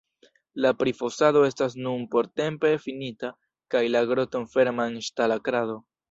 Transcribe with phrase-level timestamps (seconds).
[0.63, 3.29] La prifosado estas nun portempe finita,
[3.75, 5.77] kaj la groton fermas ŝtala krado.